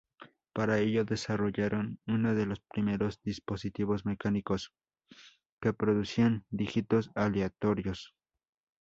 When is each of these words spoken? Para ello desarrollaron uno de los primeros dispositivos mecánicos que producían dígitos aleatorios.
Para 0.53 0.79
ello 0.79 1.05
desarrollaron 1.05 1.99
uno 2.07 2.33
de 2.33 2.47
los 2.47 2.59
primeros 2.59 3.21
dispositivos 3.21 4.03
mecánicos 4.03 4.73
que 5.61 5.73
producían 5.73 6.43
dígitos 6.49 7.11
aleatorios. 7.13 8.15